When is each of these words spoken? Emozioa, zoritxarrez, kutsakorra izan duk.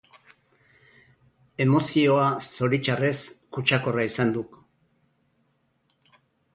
Emozioa, 1.65 2.25
zoritxarrez, 2.55 3.13
kutsakorra 3.59 4.09
izan 4.11 4.35
duk. 4.41 4.61